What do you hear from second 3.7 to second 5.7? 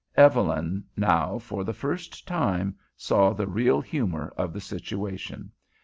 humor of the situation.